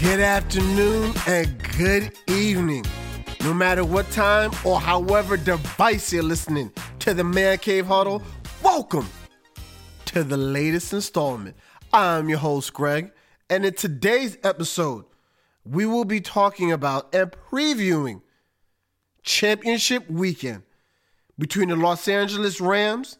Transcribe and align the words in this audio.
Good 0.00 0.20
afternoon 0.20 1.12
and 1.26 1.62
good 1.76 2.16
evening. 2.26 2.86
No 3.42 3.52
matter 3.52 3.84
what 3.84 4.10
time 4.10 4.50
or 4.64 4.80
however 4.80 5.36
device 5.36 6.10
you're 6.10 6.22
listening 6.22 6.72
to 7.00 7.12
the 7.12 7.22
Man 7.22 7.58
Cave 7.58 7.84
Huddle, 7.84 8.22
welcome 8.62 9.06
to 10.06 10.24
the 10.24 10.38
latest 10.38 10.94
installment. 10.94 11.54
I'm 11.92 12.30
your 12.30 12.38
host, 12.38 12.72
Greg, 12.72 13.12
and 13.50 13.66
in 13.66 13.74
today's 13.74 14.38
episode, 14.42 15.04
we 15.66 15.84
will 15.84 16.06
be 16.06 16.22
talking 16.22 16.72
about 16.72 17.14
and 17.14 17.30
previewing 17.30 18.22
championship 19.22 20.10
weekend 20.10 20.62
between 21.38 21.68
the 21.68 21.76
Los 21.76 22.08
Angeles 22.08 22.58
Rams 22.58 23.18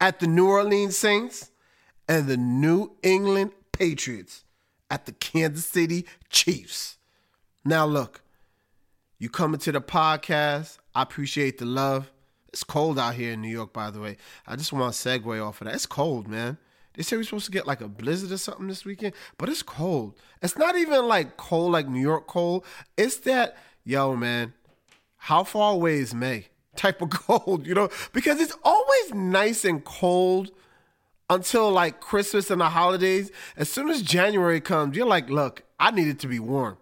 at 0.00 0.20
the 0.20 0.28
New 0.28 0.46
Orleans 0.46 0.96
Saints 0.96 1.50
and 2.08 2.28
the 2.28 2.36
New 2.36 2.92
England 3.02 3.50
Patriots 3.72 4.44
at 4.90 5.06
the 5.06 5.12
Kansas 5.12 5.66
City 5.66 6.04
Chiefs. 6.28 6.98
Now, 7.64 7.86
look, 7.86 8.22
you 9.18 9.28
coming 9.28 9.60
to 9.60 9.72
the 9.72 9.80
podcast. 9.80 10.78
I 10.94 11.02
appreciate 11.02 11.58
the 11.58 11.66
love. 11.66 12.10
It's 12.48 12.64
cold 12.64 12.98
out 12.98 13.14
here 13.14 13.32
in 13.32 13.42
New 13.42 13.48
York, 13.48 13.72
by 13.72 13.90
the 13.90 14.00
way. 14.00 14.16
I 14.46 14.56
just 14.56 14.72
want 14.72 14.92
to 14.92 15.08
segue 15.08 15.46
off 15.46 15.60
of 15.60 15.66
that. 15.66 15.74
It's 15.74 15.86
cold, 15.86 16.26
man. 16.26 16.58
They 16.94 17.04
say 17.04 17.16
we're 17.16 17.22
supposed 17.22 17.46
to 17.46 17.52
get 17.52 17.66
like 17.66 17.80
a 17.80 17.88
blizzard 17.88 18.32
or 18.32 18.38
something 18.38 18.66
this 18.66 18.84
weekend, 18.84 19.14
but 19.38 19.48
it's 19.48 19.62
cold. 19.62 20.14
It's 20.42 20.58
not 20.58 20.76
even 20.76 21.06
like 21.06 21.36
cold, 21.36 21.72
like 21.72 21.88
New 21.88 22.00
York 22.00 22.26
cold. 22.26 22.64
It's 22.96 23.18
that, 23.18 23.56
yo, 23.84 24.16
man, 24.16 24.52
how 25.16 25.44
far 25.44 25.74
away 25.74 25.98
is 25.98 26.12
May 26.12 26.46
type 26.74 27.00
of 27.00 27.10
cold, 27.10 27.66
you 27.66 27.74
know? 27.74 27.88
Because 28.12 28.40
it's 28.40 28.56
always 28.64 29.14
nice 29.14 29.64
and 29.64 29.84
cold 29.84 30.50
until 31.30 31.70
like 31.70 32.00
Christmas 32.00 32.50
and 32.50 32.60
the 32.60 32.68
holidays. 32.68 33.30
As 33.56 33.70
soon 33.70 33.88
as 33.88 34.02
January 34.02 34.60
comes, 34.60 34.96
you're 34.96 35.06
like, 35.06 35.30
look, 35.30 35.62
I 35.78 35.92
need 35.92 36.08
it 36.08 36.18
to 36.20 36.28
be 36.28 36.40
warm. 36.40 36.76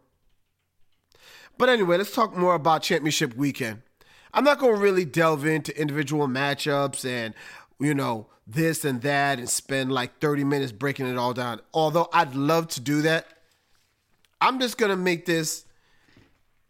But 1.58 1.68
anyway, 1.68 1.98
let's 1.98 2.14
talk 2.14 2.36
more 2.36 2.54
about 2.54 2.82
championship 2.82 3.36
weekend. 3.36 3.82
I'm 4.32 4.44
not 4.44 4.58
going 4.58 4.74
to 4.74 4.80
really 4.80 5.04
delve 5.04 5.44
into 5.44 5.78
individual 5.78 6.26
matchups 6.28 7.04
and, 7.04 7.34
you 7.78 7.94
know, 7.94 8.26
this 8.46 8.84
and 8.84 9.02
that 9.02 9.38
and 9.38 9.48
spend 9.48 9.92
like 9.92 10.20
30 10.20 10.44
minutes 10.44 10.72
breaking 10.72 11.06
it 11.06 11.19
all 11.19 11.34
down. 11.34 11.60
Although 11.74 12.08
I'd 12.12 12.34
love 12.34 12.69
to 12.69 12.80
do 12.80 13.02
that. 13.02 13.26
I'm 14.41 14.60
just 14.60 14.78
going 14.78 14.91
to 14.91 14.96
make 14.96 15.26
this 15.26 15.64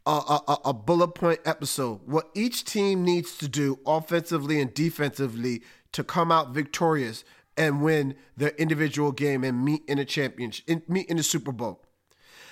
a, 0.07 0.11
a, 0.11 0.59
a, 0.67 0.73
bullet 0.73 1.09
point 1.09 1.41
episode. 1.45 2.01
What 2.07 2.31
each 2.35 2.65
team 2.65 3.05
needs 3.05 3.37
to 3.39 3.49
do 3.49 3.79
offensively 3.87 4.59
and 4.59 4.73
defensively 4.73 5.63
to 5.93 6.03
come 6.03 6.33
out 6.33 6.55
victorious 6.55 7.25
and 7.59 7.83
win 7.83 8.15
their 8.37 8.51
individual 8.51 9.13
game 9.13 9.45
and 9.45 9.65
meet 9.65 9.83
in 9.87 9.99
a 9.99 10.05
championship, 10.05 10.65
in, 10.69 10.83
meet 10.89 11.09
in 11.09 11.19
the 11.19 11.23
Super 11.23 11.53
Bowl. 11.53 11.83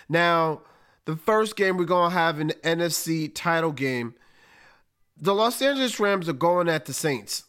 Now, 0.08 0.62
the 1.06 1.16
first 1.16 1.56
game 1.56 1.76
we're 1.76 1.84
going 1.84 2.10
to 2.10 2.16
have 2.16 2.40
in 2.40 2.48
the 2.48 2.54
NFC 2.54 3.32
title 3.32 3.72
game, 3.72 4.14
the 5.16 5.34
Los 5.34 5.62
Angeles 5.62 5.98
Rams 5.98 6.28
are 6.28 6.34
going 6.34 6.68
at 6.68 6.84
the 6.84 6.92
Saints. 6.92 7.44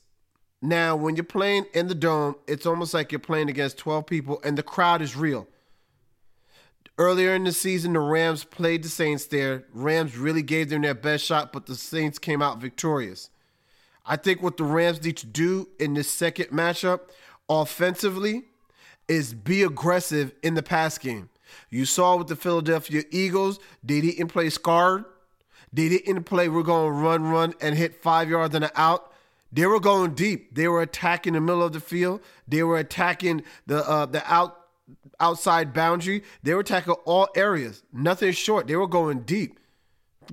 Now, 0.62 0.96
when 0.96 1.16
you're 1.16 1.26
playing 1.26 1.66
in 1.74 1.88
the 1.88 1.96
dome, 1.96 2.36
it's 2.48 2.66
almost 2.66 2.94
like 2.94 3.12
you're 3.12 3.20
playing 3.20 3.50
against 3.50 3.78
12 3.78 4.06
people 4.06 4.40
and 4.44 4.58
the 4.58 4.64
crowd 4.64 5.02
is 5.02 5.16
real. 5.16 5.48
Earlier 7.00 7.36
in 7.36 7.44
the 7.44 7.52
season, 7.52 7.94
the 7.94 8.00
Rams 8.00 8.44
played 8.44 8.84
the 8.84 8.90
Saints 8.90 9.26
there. 9.26 9.66
Rams 9.72 10.18
really 10.18 10.42
gave 10.42 10.70
them 10.70 10.82
their 10.82 10.96
best 10.96 11.26
shot, 11.26 11.54
but 11.54 11.68
the 11.68 11.76
Saints 11.76 12.18
came 12.18 12.42
out 12.42 12.60
victorious. 12.60 13.30
I 14.04 14.16
think 14.16 14.42
what 14.42 14.58
the 14.58 14.64
Rams 14.64 15.04
need 15.04 15.18
to 15.18 15.28
do 15.28 15.70
in 15.80 15.94
this 15.94 16.10
second 16.10 16.48
matchup 16.48 17.02
offensively 17.50 18.44
is 19.08 19.34
be 19.34 19.64
aggressive 19.64 20.34
in 20.44 20.54
the 20.56 20.64
pass 20.64 20.98
game. 20.98 21.30
You 21.70 21.86
saw 21.86 22.16
with 22.18 22.28
the 22.28 22.36
Philadelphia 22.36 23.04
Eagles, 23.12 23.60
they 23.84 24.02
didn't 24.02 24.28
play 24.28 24.50
scarred. 24.50 25.06
They 25.72 25.90
didn't 25.90 26.24
play 26.24 26.50
we're 26.50 26.64
going 26.64 26.88
to 26.88 26.92
run, 26.92 27.24
run, 27.24 27.54
and 27.62 27.76
hit 27.76 28.02
five 28.02 28.30
yards 28.30 28.56
and 28.56 28.66
an 28.66 28.72
out. 28.76 29.12
They 29.52 29.66
were 29.66 29.80
going 29.80 30.14
deep. 30.14 30.56
They 30.56 30.68
were 30.68 30.82
attacking 30.82 31.34
the 31.34 31.42
middle 31.42 31.64
of 31.64 31.74
the 31.74 31.80
field. 31.80 32.22
They 32.48 32.64
were 32.64 32.78
attacking 32.78 33.44
the 33.66 33.88
uh, 33.88 34.06
the 34.06 34.22
out 34.32 34.58
outside 35.20 35.74
boundary. 35.74 36.24
They 36.44 36.54
were 36.54 36.62
attacking 36.62 36.94
all 37.06 37.30
areas. 37.36 37.84
Nothing 37.94 38.34
short. 38.34 38.68
They 38.68 38.76
were 38.76 38.88
going 38.88 39.22
deep, 39.22 39.60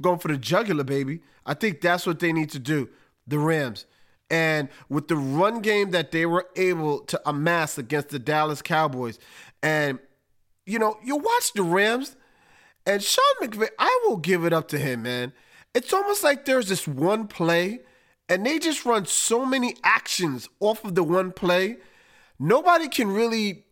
going 0.00 0.18
for 0.18 0.28
the 0.28 0.36
jugular, 0.36 0.84
baby. 0.84 1.20
I 1.46 1.54
think 1.54 1.80
that's 1.80 2.06
what 2.06 2.18
they 2.18 2.32
need 2.32 2.50
to 2.50 2.58
do. 2.58 2.88
The 3.26 3.38
Rams. 3.38 3.86
And 4.30 4.68
with 4.88 5.08
the 5.08 5.16
run 5.16 5.60
game 5.60 5.90
that 5.90 6.10
they 6.10 6.26
were 6.26 6.46
able 6.56 7.00
to 7.00 7.20
amass 7.28 7.78
against 7.78 8.08
the 8.08 8.18
Dallas 8.18 8.62
Cowboys, 8.62 9.18
and 9.62 9.98
you 10.66 10.78
know, 10.78 10.96
you 11.04 11.16
watch 11.16 11.52
the 11.54 11.62
Rams, 11.62 12.16
and 12.86 13.02
Sean 13.02 13.24
McVay, 13.40 13.68
I 13.78 14.00
will 14.06 14.16
give 14.16 14.44
it 14.44 14.52
up 14.52 14.68
to 14.68 14.78
him, 14.78 15.02
man. 15.02 15.32
It's 15.74 15.92
almost 15.92 16.22
like 16.22 16.44
there's 16.44 16.68
this 16.68 16.88
one 16.88 17.26
play, 17.26 17.80
and 18.28 18.46
they 18.46 18.58
just 18.58 18.86
run 18.86 19.06
so 19.06 19.44
many 19.44 19.76
actions 19.84 20.48
off 20.60 20.84
of 20.84 20.94
the 20.94 21.04
one 21.04 21.32
play. 21.32 21.76
Nobody 22.38 22.88
can 22.88 23.08
really 23.08 23.64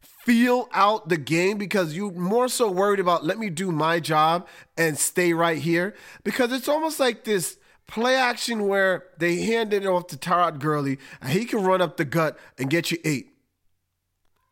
feel 0.00 0.68
out 0.72 1.08
the 1.08 1.16
game 1.16 1.56
because 1.56 1.94
you're 1.94 2.12
more 2.12 2.48
so 2.48 2.70
worried 2.70 3.00
about 3.00 3.24
let 3.24 3.38
me 3.38 3.48
do 3.48 3.72
my 3.72 3.98
job 3.98 4.46
and 4.76 4.98
stay 4.98 5.32
right 5.32 5.58
here. 5.58 5.94
Because 6.22 6.52
it's 6.52 6.68
almost 6.68 7.00
like 7.00 7.24
this 7.24 7.58
play 7.88 8.14
action 8.14 8.68
where 8.68 9.04
they 9.18 9.40
hand 9.40 9.72
it 9.72 9.84
off 9.84 10.06
to 10.08 10.16
Todd 10.16 10.60
Gurley 10.60 10.98
and 11.20 11.30
he 11.30 11.44
can 11.44 11.64
run 11.64 11.82
up 11.82 11.96
the 11.96 12.04
gut 12.04 12.38
and 12.56 12.70
get 12.70 12.92
you 12.92 12.98
eight. 13.04 13.30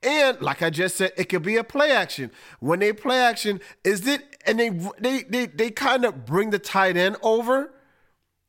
And 0.02 0.40
like 0.40 0.62
I 0.62 0.70
just 0.70 0.96
said, 0.96 1.12
it 1.16 1.24
could 1.24 1.42
be 1.42 1.56
a 1.56 1.64
play 1.64 1.90
action. 1.92 2.30
When 2.60 2.80
they 2.80 2.92
play 2.92 3.18
action, 3.18 3.60
is 3.84 4.06
it 4.06 4.22
and 4.46 4.58
they 4.58 4.70
they 4.98 5.22
they, 5.22 5.46
they 5.46 5.70
kind 5.70 6.04
of 6.04 6.26
bring 6.26 6.50
the 6.50 6.58
tight 6.58 6.96
end 6.96 7.16
over 7.22 7.72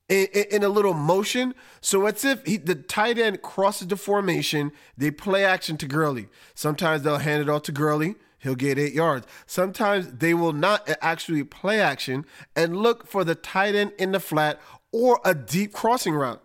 in, 0.09 0.27
in, 0.33 0.45
in, 0.51 0.63
a 0.63 0.69
little 0.69 0.93
motion. 0.93 1.53
So 1.81 2.05
it's 2.05 2.23
if 2.23 2.45
he, 2.45 2.57
the 2.57 2.75
tight 2.75 3.17
end 3.17 3.41
crosses 3.41 3.87
the 3.87 3.97
formation, 3.97 4.71
they 4.97 5.11
play 5.11 5.43
action 5.43 5.77
to 5.77 5.87
Gurley. 5.87 6.27
Sometimes 6.53 7.03
they'll 7.03 7.17
hand 7.17 7.41
it 7.41 7.49
off 7.49 7.63
to 7.63 7.71
Gurley. 7.71 8.15
He'll 8.39 8.55
get 8.55 8.77
eight 8.77 8.93
yards. 8.93 9.25
Sometimes 9.47 10.13
they 10.13 10.33
will 10.33 10.53
not 10.53 10.89
actually 11.01 11.43
play 11.43 11.81
action 11.81 12.25
and 12.55 12.77
look 12.77 13.07
for 13.07 13.23
the 13.23 13.35
tight 13.35 13.73
end 13.73 13.93
in 13.97 14.11
the 14.11 14.19
flat 14.19 14.61
or 14.91 15.19
a 15.25 15.33
deep 15.35 15.73
crossing 15.73 16.13
route. 16.13 16.41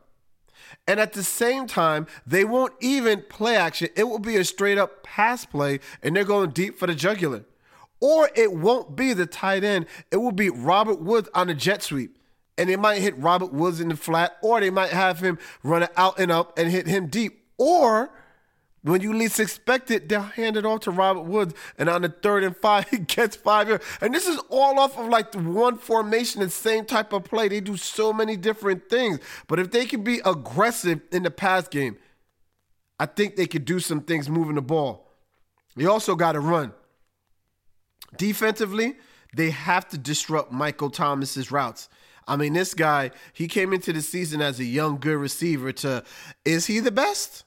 And 0.87 0.99
at 0.99 1.13
the 1.13 1.23
same 1.23 1.67
time, 1.67 2.07
they 2.27 2.45
won't 2.45 2.73
even 2.81 3.25
play 3.29 3.57
action. 3.57 3.89
It 3.97 4.05
will 4.05 4.19
be 4.19 4.37
a 4.37 4.45
straight 4.45 4.79
up 4.79 5.03
pass 5.03 5.45
play, 5.45 5.81
and 6.03 6.17
they're 6.17 6.25
going 6.25 6.51
deep 6.51 6.79
for 6.79 6.87
the 6.87 6.95
jugular. 6.95 7.45
Or 8.01 8.31
it 8.35 8.53
won't 8.53 8.97
be 8.97 9.13
the 9.13 9.27
tight 9.27 9.63
end. 9.63 9.87
It 10.11 10.17
will 10.17 10.33
be 10.33 10.51
Robert 10.51 11.01
Woods 11.01 11.29
on 11.35 11.49
a 11.49 11.55
jet 11.55 11.83
sweep. 11.83 12.19
And 12.59 12.69
they 12.69 12.77
might 12.77 13.01
hit 13.01 13.17
Robert 13.17 13.53
Woods 13.53 13.81
in 13.81 13.89
the 13.89 13.97
flat, 13.97 14.37
or 14.43 14.61
they 14.61 14.71
might 14.71 14.91
have 14.91 15.21
him 15.21 15.39
run 15.63 15.85
it 15.85 15.93
out 15.97 16.19
and 16.19 16.33
up 16.33 16.59
and 16.59 16.71
hit 16.71 16.87
him 16.87 17.07
deep. 17.07 17.45
Or 17.59 18.11
when 18.83 19.01
you 19.01 19.13
least 19.13 19.39
expect 19.39 19.91
it, 19.93 20.09
they'll 20.09 20.23
hand 20.23 20.57
it 20.57 20.67
off 20.67 20.81
to 20.81 20.91
Robert 20.91 21.23
Woods, 21.23 21.55
and 21.79 21.89
on 21.89 22.03
the 22.03 22.09
third 22.09 22.43
and 22.43 22.57
five, 22.57 22.89
he 22.91 22.99
gets 22.99 23.37
five 23.37 23.69
yards. 23.69 23.85
And 24.01 24.13
this 24.13 24.27
is 24.27 24.39
all 24.51 24.79
off 24.79 24.99
of 24.99 25.09
like 25.09 25.35
one 25.35 25.79
formation, 25.79 26.41
the 26.41 26.51
same 26.51 26.85
type 26.85 27.13
of 27.13 27.25
play. 27.25 27.49
They 27.49 27.61
do 27.61 27.77
so 27.77 28.13
many 28.13 28.37
different 28.37 28.89
things. 28.89 29.21
But 29.47 29.61
if 29.61 29.71
they 29.71 29.87
can 29.87 30.03
be 30.03 30.21
aggressive 30.25 31.01
in 31.13 31.23
the 31.23 31.31
pass 31.31 31.69
game, 31.69 31.97
I 32.99 33.07
think 33.07 33.37
they 33.37 33.47
could 33.47 33.65
do 33.65 33.79
some 33.79 34.01
things 34.01 34.29
moving 34.29 34.57
the 34.57 34.63
ball. 34.63 35.09
They 35.77 35.87
also 35.87 36.17
got 36.17 36.33
to 36.33 36.41
run. 36.41 36.73
Defensively, 38.17 38.97
they 39.35 39.51
have 39.51 39.89
to 39.89 39.99
disrupt 39.99 40.53
Michael 40.53 40.91
Thomas's 40.91 41.51
routes. 41.51 41.89
I 42.29 42.37
mean, 42.37 42.53
this 42.53 42.75
guy, 42.75 43.11
he 43.33 43.49
came 43.49 43.73
into 43.73 43.93
the 43.93 44.03
season 44.03 44.43
as 44.43 44.61
a 44.61 44.65
young, 44.65 44.99
good 44.99 45.17
receiver 45.17 45.73
to 45.73 46.05
is 46.45 46.67
he 46.67 46.81
the 46.81 46.91
best? 46.91 47.45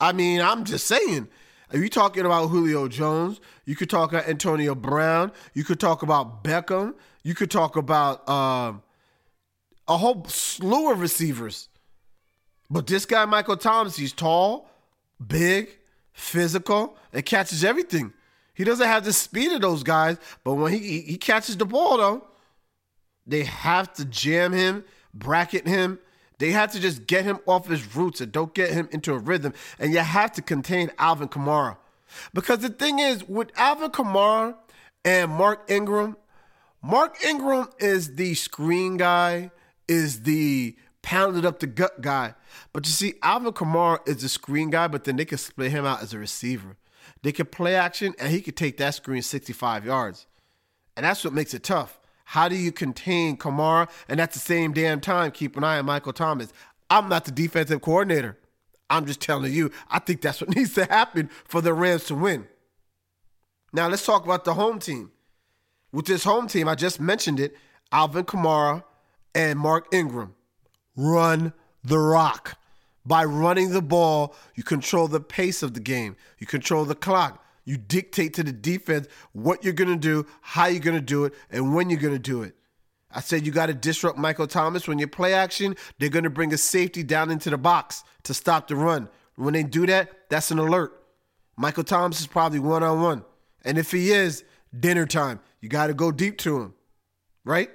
I 0.00 0.12
mean, 0.12 0.40
I'm 0.40 0.64
just 0.64 0.86
saying. 0.86 1.28
Are 1.72 1.78
you're 1.78 1.88
talking 1.88 2.24
about 2.24 2.48
Julio 2.48 2.88
Jones? 2.88 3.40
You 3.66 3.76
could 3.76 3.90
talk 3.90 4.12
about 4.12 4.26
Antonio 4.26 4.74
Brown. 4.74 5.32
You 5.52 5.64
could 5.64 5.78
talk 5.78 6.02
about 6.02 6.42
Beckham. 6.42 6.94
You 7.22 7.34
could 7.34 7.50
talk 7.50 7.76
about 7.76 8.26
um, 8.28 8.82
a 9.86 9.96
whole 9.96 10.24
slew 10.26 10.90
of 10.90 11.00
receivers. 11.00 11.68
But 12.70 12.86
this 12.86 13.04
guy, 13.04 13.24
Michael 13.26 13.56
Thomas, 13.56 13.96
he's 13.96 14.12
tall, 14.12 14.70
big, 15.26 15.68
physical, 16.12 16.96
and 17.12 17.24
catches 17.24 17.64
everything. 17.64 18.12
He 18.54 18.64
doesn't 18.64 18.86
have 18.86 19.04
the 19.04 19.12
speed 19.12 19.52
of 19.52 19.60
those 19.60 19.82
guys, 19.82 20.18
but 20.42 20.54
when 20.54 20.72
he 20.72 21.00
he 21.02 21.16
catches 21.16 21.56
the 21.56 21.64
ball 21.64 21.96
though, 21.96 22.26
they 23.26 23.44
have 23.44 23.92
to 23.94 24.04
jam 24.04 24.52
him, 24.52 24.84
bracket 25.14 25.66
him, 25.66 25.98
they 26.38 26.52
have 26.52 26.72
to 26.72 26.80
just 26.80 27.06
get 27.06 27.24
him 27.24 27.38
off 27.46 27.66
his 27.66 27.94
routes 27.94 28.20
and 28.20 28.32
don't 28.32 28.54
get 28.54 28.70
him 28.70 28.88
into 28.92 29.12
a 29.12 29.18
rhythm. 29.18 29.52
And 29.78 29.92
you 29.92 29.98
have 29.98 30.32
to 30.32 30.42
contain 30.42 30.90
Alvin 30.98 31.28
Kamara. 31.28 31.76
Because 32.32 32.60
the 32.60 32.70
thing 32.70 33.00
is, 33.00 33.28
with 33.28 33.50
Alvin 33.56 33.90
Kamara 33.90 34.56
and 35.04 35.30
Mark 35.30 35.70
Ingram, 35.70 36.16
Mark 36.82 37.22
Ingram 37.24 37.68
is 37.78 38.14
the 38.14 38.34
screen 38.34 38.96
guy, 38.96 39.50
is 39.88 40.22
the 40.22 40.76
pounded 41.02 41.44
up 41.44 41.58
the 41.58 41.66
gut 41.66 42.00
guy. 42.00 42.34
But 42.72 42.86
you 42.86 42.92
see, 42.92 43.14
Alvin 43.22 43.52
Kamara 43.52 44.06
is 44.08 44.22
the 44.22 44.28
screen 44.28 44.70
guy, 44.70 44.88
but 44.88 45.04
then 45.04 45.16
they 45.16 45.24
can 45.24 45.38
split 45.38 45.72
him 45.72 45.84
out 45.84 46.02
as 46.02 46.14
a 46.14 46.18
receiver. 46.18 46.76
They 47.22 47.32
can 47.32 47.46
play 47.46 47.74
action, 47.74 48.14
and 48.18 48.30
he 48.30 48.40
could 48.40 48.56
take 48.56 48.76
that 48.76 48.94
screen 48.94 49.22
65 49.22 49.84
yards. 49.84 50.26
And 50.96 51.04
that's 51.04 51.24
what 51.24 51.32
makes 51.32 51.52
it 51.52 51.62
tough. 51.64 51.97
How 52.32 52.46
do 52.46 52.56
you 52.56 52.72
contain 52.72 53.38
Kamara 53.38 53.88
and 54.06 54.20
at 54.20 54.32
the 54.32 54.38
same 54.38 54.74
damn 54.74 55.00
time 55.00 55.30
keep 55.30 55.56
an 55.56 55.64
eye 55.64 55.78
on 55.78 55.86
Michael 55.86 56.12
Thomas? 56.12 56.52
I'm 56.90 57.08
not 57.08 57.24
the 57.24 57.30
defensive 57.30 57.80
coordinator. 57.80 58.36
I'm 58.90 59.06
just 59.06 59.22
telling 59.22 59.50
you, 59.50 59.70
I 59.88 59.98
think 59.98 60.20
that's 60.20 60.42
what 60.42 60.50
needs 60.54 60.74
to 60.74 60.84
happen 60.84 61.30
for 61.46 61.62
the 61.62 61.72
Rams 61.72 62.04
to 62.04 62.14
win. 62.14 62.46
Now, 63.72 63.88
let's 63.88 64.04
talk 64.04 64.26
about 64.26 64.44
the 64.44 64.52
home 64.52 64.78
team. 64.78 65.10
With 65.90 66.04
this 66.04 66.24
home 66.24 66.48
team, 66.48 66.68
I 66.68 66.74
just 66.74 67.00
mentioned 67.00 67.40
it 67.40 67.56
Alvin 67.92 68.26
Kamara 68.26 68.84
and 69.34 69.58
Mark 69.58 69.86
Ingram. 69.90 70.34
Run 70.96 71.54
the 71.82 71.98
rock. 71.98 72.58
By 73.06 73.24
running 73.24 73.70
the 73.70 73.80
ball, 73.80 74.34
you 74.54 74.62
control 74.62 75.08
the 75.08 75.18
pace 75.18 75.62
of 75.62 75.72
the 75.72 75.80
game, 75.80 76.14
you 76.38 76.46
control 76.46 76.84
the 76.84 76.94
clock. 76.94 77.42
You 77.68 77.76
dictate 77.76 78.32
to 78.32 78.42
the 78.42 78.50
defense 78.50 79.08
what 79.32 79.62
you're 79.62 79.74
going 79.74 79.90
to 79.90 79.96
do, 79.96 80.26
how 80.40 80.68
you're 80.68 80.80
going 80.80 80.96
to 80.96 81.02
do 81.02 81.26
it, 81.26 81.34
and 81.50 81.74
when 81.74 81.90
you're 81.90 82.00
going 82.00 82.14
to 82.14 82.18
do 82.18 82.42
it. 82.42 82.54
I 83.10 83.20
said 83.20 83.44
you 83.44 83.52
got 83.52 83.66
to 83.66 83.74
disrupt 83.74 84.16
Michael 84.16 84.46
Thomas. 84.46 84.88
When 84.88 84.98
you 84.98 85.06
play 85.06 85.34
action, 85.34 85.76
they're 85.98 86.08
going 86.08 86.24
to 86.24 86.30
bring 86.30 86.54
a 86.54 86.56
safety 86.56 87.02
down 87.02 87.30
into 87.30 87.50
the 87.50 87.58
box 87.58 88.04
to 88.22 88.32
stop 88.32 88.68
the 88.68 88.76
run. 88.76 89.10
When 89.36 89.52
they 89.52 89.64
do 89.64 89.86
that, 89.86 90.30
that's 90.30 90.50
an 90.50 90.58
alert. 90.58 90.98
Michael 91.58 91.84
Thomas 91.84 92.20
is 92.20 92.26
probably 92.26 92.58
one 92.58 92.82
on 92.82 93.02
one. 93.02 93.22
And 93.66 93.76
if 93.76 93.90
he 93.92 94.12
is, 94.12 94.44
dinner 94.80 95.04
time. 95.04 95.38
You 95.60 95.68
got 95.68 95.88
to 95.88 95.94
go 95.94 96.10
deep 96.10 96.38
to 96.38 96.62
him, 96.62 96.74
right? 97.44 97.68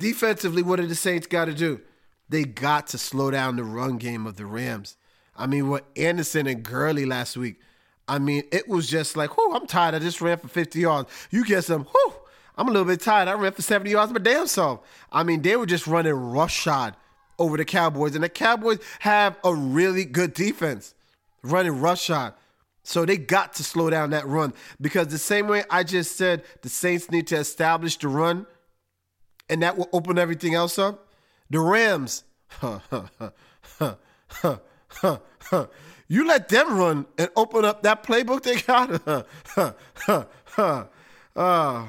Defensively, 0.00 0.62
what 0.62 0.80
do 0.80 0.88
the 0.88 0.96
Saints 0.96 1.28
got 1.28 1.44
to 1.44 1.54
do? 1.54 1.80
They 2.28 2.42
got 2.42 2.88
to 2.88 2.98
slow 2.98 3.30
down 3.30 3.54
the 3.54 3.62
run 3.62 3.98
game 3.98 4.26
of 4.26 4.34
the 4.34 4.46
Rams. 4.46 4.96
I 5.36 5.46
mean, 5.46 5.68
what 5.68 5.86
Anderson 5.96 6.48
and 6.48 6.64
Gurley 6.64 7.06
last 7.06 7.36
week, 7.36 7.60
I 8.08 8.18
mean, 8.18 8.44
it 8.52 8.68
was 8.68 8.88
just 8.88 9.16
like, 9.16 9.36
whoo, 9.36 9.52
I'm 9.54 9.66
tired. 9.66 9.94
I 9.94 9.98
just 9.98 10.20
ran 10.20 10.38
for 10.38 10.48
50 10.48 10.80
yards. 10.80 11.10
You 11.30 11.44
get 11.44 11.64
some, 11.64 11.84
whoo, 11.84 12.14
I'm 12.56 12.68
a 12.68 12.70
little 12.70 12.86
bit 12.86 13.00
tired. 13.00 13.28
I 13.28 13.34
ran 13.34 13.52
for 13.52 13.62
70 13.62 13.90
yards 13.90 14.12
but 14.12 14.22
damn 14.22 14.46
self. 14.46 14.80
I 15.12 15.22
mean, 15.22 15.42
they 15.42 15.56
were 15.56 15.66
just 15.66 15.86
running 15.86 16.12
roughshod 16.14 16.94
over 17.38 17.56
the 17.56 17.64
Cowboys. 17.64 18.14
And 18.14 18.24
the 18.24 18.28
Cowboys 18.28 18.78
have 19.00 19.36
a 19.44 19.54
really 19.54 20.04
good 20.04 20.34
defense 20.34 20.94
running 21.42 21.80
roughshod. 21.80 22.34
So 22.82 23.04
they 23.04 23.16
got 23.16 23.54
to 23.54 23.64
slow 23.64 23.90
down 23.90 24.10
that 24.10 24.26
run 24.26 24.54
because 24.80 25.08
the 25.08 25.18
same 25.18 25.48
way 25.48 25.64
I 25.68 25.82
just 25.82 26.16
said 26.16 26.44
the 26.62 26.68
Saints 26.68 27.10
need 27.10 27.26
to 27.28 27.36
establish 27.36 27.96
the 27.96 28.06
run 28.06 28.46
and 29.48 29.62
that 29.62 29.76
will 29.76 29.88
open 29.92 30.18
everything 30.18 30.54
else 30.54 30.78
up. 30.78 31.08
The 31.50 31.60
Rams, 31.60 32.24
you 36.08 36.26
let 36.26 36.48
them 36.48 36.76
run 36.78 37.06
and 37.18 37.30
open 37.36 37.64
up 37.64 37.82
that 37.82 38.02
playbook 38.02 38.42
they 38.42 38.60
got. 38.60 39.02
uh, 41.36 41.86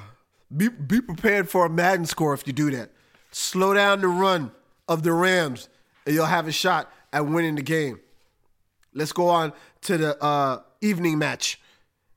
be, 0.56 0.70
be 0.70 1.02
prepared 1.02 1.50
for 1.50 1.66
a 1.66 1.70
Madden 1.70 2.06
score 2.06 2.34
if 2.34 2.48
you 2.48 2.54
do 2.54 2.72
that. 2.72 2.92
Slow 3.32 3.74
down 3.74 4.02
the 4.02 4.08
run 4.08 4.52
of 4.88 5.04
the 5.04 5.14
Rams, 5.14 5.70
and 6.06 6.16
you'll 6.16 6.26
have 6.26 6.48
a 6.48 6.52
shot 6.52 6.92
at 7.14 7.26
winning 7.26 7.56
the 7.56 7.62
game. 7.62 8.00
Let's 8.94 9.12
go 9.12 9.30
on 9.30 9.54
to 9.82 9.98
the 9.98 10.24
uh, 10.24 10.62
evening 10.82 11.20
match, 11.20 11.60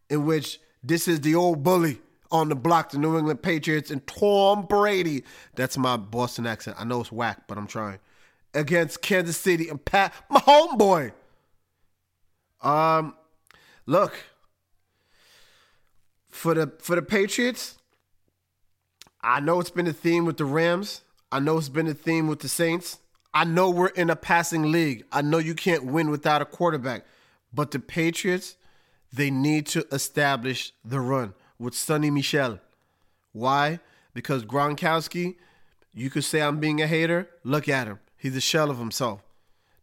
in 0.08 0.24
which 0.24 0.60
this 0.82 1.08
is 1.08 1.20
the 1.20 1.34
old 1.34 1.62
bully 1.62 2.00
on 2.30 2.48
the 2.48 2.54
block, 2.54 2.90
the 2.90 2.98
New 2.98 3.18
England 3.18 3.42
Patriots, 3.42 3.90
and 3.90 4.06
Tom 4.06 4.62
Brady. 4.62 5.24
That's 5.56 5.76
my 5.76 5.96
Boston 5.96 6.46
accent. 6.46 6.76
I 6.78 6.84
know 6.84 7.00
it's 7.00 7.12
whack, 7.12 7.42
but 7.48 7.58
I'm 7.58 7.66
trying. 7.66 7.98
Against 8.54 9.02
Kansas 9.02 9.36
City 9.36 9.68
and 9.68 9.84
Pat, 9.84 10.14
my 10.30 10.40
homeboy. 10.40 11.12
Um, 12.62 13.14
look 13.86 14.14
for 16.28 16.54
the 16.54 16.72
for 16.78 16.96
the 16.96 17.02
Patriots. 17.02 17.78
I 19.22 19.40
know 19.40 19.60
it's 19.60 19.70
been 19.70 19.86
a 19.86 19.92
theme 19.92 20.24
with 20.24 20.38
the 20.38 20.44
Rams. 20.44 21.02
I 21.30 21.40
know 21.40 21.58
it's 21.58 21.68
been 21.68 21.86
a 21.86 21.94
theme 21.94 22.26
with 22.26 22.40
the 22.40 22.48
Saints. 22.48 22.98
I 23.32 23.44
know 23.44 23.70
we're 23.70 23.88
in 23.88 24.10
a 24.10 24.16
passing 24.16 24.72
league. 24.72 25.04
I 25.12 25.22
know 25.22 25.38
you 25.38 25.54
can't 25.54 25.84
win 25.84 26.10
without 26.10 26.42
a 26.42 26.44
quarterback. 26.44 27.04
But 27.52 27.70
the 27.70 27.78
Patriots, 27.78 28.56
they 29.12 29.30
need 29.30 29.66
to 29.66 29.86
establish 29.92 30.72
the 30.84 31.00
run 31.00 31.34
with 31.58 31.74
Sony 31.74 32.12
Michel. 32.12 32.58
Why? 33.32 33.78
Because 34.14 34.44
Gronkowski, 34.44 35.36
you 35.92 36.10
could 36.10 36.24
say 36.24 36.40
I'm 36.40 36.58
being 36.58 36.80
a 36.80 36.86
hater. 36.86 37.28
Look 37.44 37.68
at 37.68 37.86
him. 37.86 38.00
He's 38.16 38.36
a 38.36 38.40
shell 38.40 38.70
of 38.70 38.78
himself. 38.78 39.22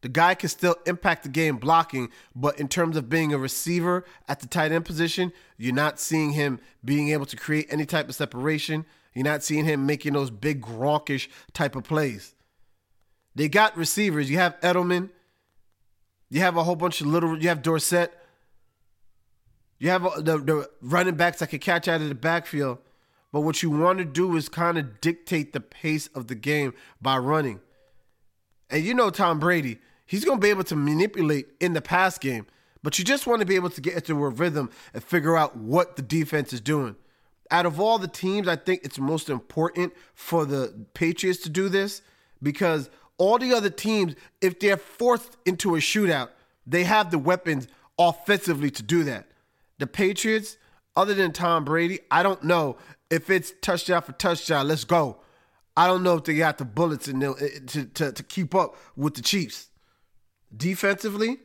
The 0.07 0.13
guy 0.13 0.36
can 0.36 0.48
still 0.48 0.77
impact 0.86 1.24
the 1.24 1.30
game 1.30 1.57
blocking, 1.57 2.12
but 2.33 2.57
in 2.62 2.69
terms 2.69 2.95
of 2.95 3.09
being 3.09 3.33
a 3.33 3.38
receiver 3.38 4.06
at 4.30 4.39
the 4.39 4.48
tight 4.48 4.71
end 4.71 4.86
position, 4.86 5.33
you're 5.57 5.75
not 5.75 6.00
seeing 6.00 6.31
him 6.31 6.62
being 6.86 7.09
able 7.09 7.25
to 7.25 7.36
create 7.36 7.68
any 7.69 7.86
type 7.86 8.07
of 8.07 8.15
separation. 8.15 8.86
You're 9.13 9.25
not 9.25 9.44
seeing 9.44 9.65
him 9.65 9.86
making 9.86 10.13
those 10.13 10.30
big 10.30 10.62
Gronkish 10.62 11.27
type 11.51 11.75
of 11.75 11.83
plays. 11.83 12.36
They 13.36 13.50
got 13.50 13.75
receivers. 13.75 14.31
You 14.31 14.38
have 14.38 14.57
Edelman. 14.62 15.09
You 16.30 16.39
have 16.39 16.56
a 16.56 16.63
whole 16.63 16.77
bunch 16.77 17.01
of 17.01 17.07
little. 17.07 17.38
You 17.38 17.50
have 17.50 17.62
Dorsett. 17.62 18.18
You 19.77 19.89
have 19.89 20.04
the, 20.24 20.38
the 20.38 20.69
running 20.81 21.15
backs 21.15 21.39
that 21.39 21.50
can 21.50 21.59
catch 21.59 21.89
out 21.89 22.00
of 22.00 22.07
the 22.07 22.15
backfield. 22.15 22.77
But 23.33 23.42
what 23.42 23.62
you 23.62 23.71
want 23.71 24.00
to 24.00 24.06
do 24.06 24.38
is 24.38 24.48
kind 24.48 24.77
of 24.77 25.01
dictate 25.01 25.51
the 25.51 25.59
pace 25.59 26.07
of 26.15 26.27
the 26.27 26.36
game 26.36 26.74
by 27.01 27.18
running. 27.18 27.59
And 28.69 28.86
you 28.86 28.94
know 28.94 29.09
Tom 29.09 29.39
Brady, 29.39 29.80
he's 30.07 30.25
going 30.25 30.39
to 30.39 30.42
be 30.42 30.50
able 30.50 30.63
to 30.65 30.75
manipulate 30.75 31.48
in 31.59 31.74
the 31.74 31.81
pass 31.81 32.18
game, 32.18 32.48
but 32.81 32.98
you 32.98 33.06
just 33.06 33.27
want 33.27 33.42
to 33.42 33.45
be 33.45 33.56
able 33.56 33.69
to 33.69 33.81
get 33.81 33.95
into 33.95 34.24
a 34.24 34.30
rhythm 34.30 34.69
and 34.94 35.04
figure 35.04 35.38
out 35.38 35.56
what 35.56 35.95
the 35.95 36.01
defense 36.01 36.54
is 36.54 36.62
doing. 36.62 36.95
Out 37.51 37.65
of 37.65 37.80
all 37.80 37.98
the 37.98 38.07
teams, 38.07 38.48
I 38.48 38.56
think 38.56 38.81
it's 38.83 39.00
most 39.00 39.30
important 39.30 39.94
for 40.15 40.45
the 40.45 40.86
Patriots 40.94 41.42
to 41.44 41.50
do 41.50 41.69
this 41.69 42.01
because 42.42 42.89
all 43.18 43.38
the 43.38 43.54
other 43.54 43.69
teams, 43.69 44.15
if 44.42 44.59
they're 44.59 44.77
forced 44.77 45.38
into 45.45 45.75
a 45.75 45.80
shootout, 45.80 46.30
they 46.65 46.83
have 46.83 47.12
the 47.12 47.18
weapons 47.18 47.68
offensively 47.98 48.69
to 48.71 48.83
do 48.83 49.04
that. 49.06 49.27
The 49.80 49.88
Patriots, 49.88 50.57
other 50.95 51.13
than 51.13 51.31
Tom 51.31 51.63
Brady, 51.63 52.00
I 52.12 52.24
don't 52.24 52.44
know 52.44 52.77
if 53.09 53.30
it's 53.30 53.54
touchdown 53.62 54.01
for 54.01 54.12
touchdown. 54.13 54.68
Let's 54.68 54.83
go. 54.83 55.18
I 55.76 55.87
don't 55.87 56.04
know 56.04 56.16
if 56.16 56.23
they 56.23 56.35
got 56.35 56.57
the 56.57 56.66
bullets 56.66 57.07
in 57.07 57.19
them 57.19 57.35
eh, 57.40 57.59
to, 57.68 57.85
to, 57.85 58.11
to 58.11 58.23
keep 58.23 58.56
up 58.56 58.76
with 58.95 59.14
the 59.14 59.21
Chiefs. 59.21 59.69
Defensively, 60.56 61.37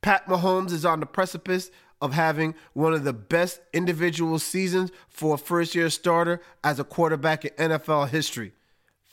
Pat 0.00 0.26
Mahomes 0.26 0.72
is 0.72 0.84
on 0.84 1.00
the 1.00 1.06
precipice 1.06 1.70
of 2.00 2.12
having 2.12 2.54
one 2.74 2.92
of 2.92 3.04
the 3.04 3.12
best 3.12 3.60
individual 3.72 4.38
seasons 4.38 4.90
for 5.08 5.34
a 5.34 5.38
first 5.38 5.74
year 5.74 5.88
starter 5.90 6.40
as 6.62 6.78
a 6.78 6.84
quarterback 6.84 7.44
in 7.44 7.52
NFL 7.70 8.08
history. 8.08 8.52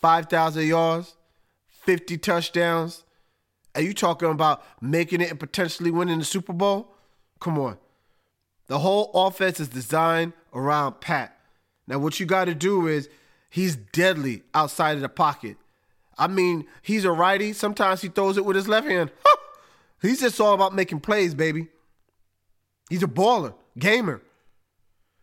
5,000 0.01 0.67
yards, 0.67 1.15
50 1.69 2.17
touchdowns. 2.17 3.03
Are 3.75 3.81
you 3.81 3.93
talking 3.93 4.29
about 4.29 4.63
making 4.81 5.21
it 5.21 5.31
and 5.31 5.39
potentially 5.39 5.91
winning 5.91 6.19
the 6.19 6.25
Super 6.25 6.53
Bowl? 6.53 6.93
Come 7.39 7.57
on. 7.57 7.77
The 8.67 8.79
whole 8.79 9.11
offense 9.13 9.59
is 9.59 9.67
designed 9.67 10.33
around 10.53 11.01
Pat. 11.01 11.37
Now, 11.87 11.99
what 11.99 12.19
you 12.19 12.25
got 12.25 12.45
to 12.45 12.55
do 12.55 12.87
is 12.87 13.09
he's 13.49 13.75
deadly 13.75 14.43
outside 14.53 14.95
of 14.95 15.01
the 15.01 15.09
pocket. 15.09 15.57
I 16.17 16.27
mean, 16.27 16.65
he's 16.81 17.05
a 17.05 17.11
righty. 17.11 17.53
Sometimes 17.53 18.01
he 18.01 18.07
throws 18.07 18.37
it 18.37 18.45
with 18.45 18.55
his 18.55 18.67
left 18.67 18.87
hand. 18.87 19.11
He's 20.01 20.19
just 20.19 20.39
all 20.39 20.53
about 20.53 20.75
making 20.75 20.99
plays, 20.99 21.33
baby. 21.33 21.67
He's 22.89 23.03
a 23.03 23.07
baller, 23.07 23.55
gamer. 23.77 24.21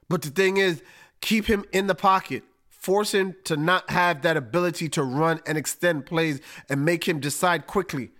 But 0.09 0.23
the 0.23 0.31
thing 0.31 0.57
is, 0.57 0.83
keep 1.21 1.47
him 1.47 1.65
in 1.73 1.87
the 1.87 1.95
pocket. 1.95 2.43
Force 2.69 3.13
him 3.13 3.37
to 3.45 3.57
not 3.57 3.91
have 3.91 4.23
that 4.23 4.39
ability 4.39 4.89
to 4.91 5.03
run 5.03 5.41
and 5.47 5.59
extend 5.59 6.07
plays 6.07 6.41
and 6.69 6.85
make 6.85 7.07
him 7.07 7.21
decide 7.21 7.67
quickly. 7.67 8.11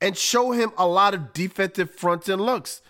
And 0.00 0.16
show 0.16 0.52
him 0.52 0.72
a 0.76 0.86
lot 0.86 1.14
of 1.14 1.32
defensive 1.32 1.90
fronts 1.90 2.28
and 2.28 2.40
looks. 2.40 2.82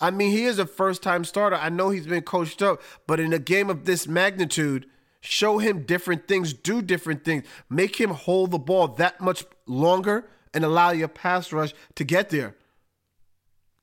I 0.00 0.10
mean, 0.10 0.30
he 0.30 0.46
is 0.46 0.58
a 0.58 0.66
first 0.66 1.02
time 1.02 1.24
starter. 1.24 1.56
I 1.56 1.68
know 1.68 1.90
he's 1.90 2.06
been 2.06 2.22
coached 2.22 2.62
up, 2.62 2.80
but 3.06 3.20
in 3.20 3.34
a 3.34 3.38
game 3.38 3.68
of 3.68 3.84
this 3.84 4.08
magnitude, 4.08 4.86
show 5.20 5.58
him 5.58 5.82
different 5.82 6.26
things, 6.26 6.52
do 6.52 6.82
different 6.82 7.24
things, 7.24 7.44
make 7.68 8.00
him 8.00 8.10
hold 8.10 8.50
the 8.50 8.58
ball 8.58 8.88
that 8.88 9.20
much 9.20 9.44
longer 9.66 10.28
and 10.54 10.64
allow 10.64 10.90
your 10.90 11.08
pass 11.08 11.52
rush 11.52 11.74
to 11.94 12.04
get 12.04 12.30
there. 12.30 12.56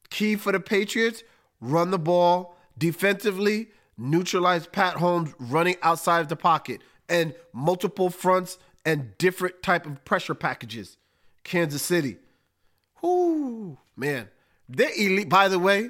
Key 0.09 0.35
for 0.35 0.51
the 0.51 0.59
Patriots 0.59 1.23
run 1.61 1.91
the 1.91 1.99
ball 1.99 2.57
defensively, 2.77 3.69
neutralize 3.97 4.67
Pat 4.67 4.95
Mahomes 4.95 5.33
running 5.39 5.75
outside 5.81 6.21
of 6.21 6.27
the 6.27 6.35
pocket, 6.35 6.81
and 7.09 7.33
multiple 7.53 8.09
fronts 8.09 8.57
and 8.85 9.17
different 9.17 9.61
type 9.61 9.85
of 9.85 10.03
pressure 10.05 10.35
packages. 10.35 10.97
Kansas 11.43 11.81
City. 11.81 12.17
Whoo, 13.01 13.77
man. 13.95 14.27
They're 14.69 14.91
elite. 14.97 15.29
By 15.29 15.47
the 15.47 15.59
way, 15.59 15.89